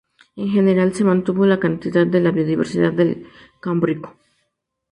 [0.35, 3.27] En general se mantuvo la cantidad de la biodiversidad del
[3.59, 4.15] Cámbrico.